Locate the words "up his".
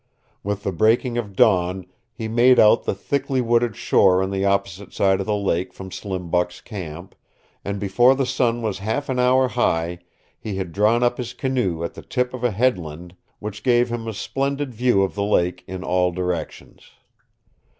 11.03-11.35